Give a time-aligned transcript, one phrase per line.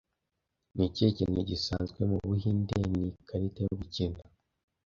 [0.75, 4.19] Ni ikihe kintu gisanzwe mu Buhinde ni Ikarita yo gukina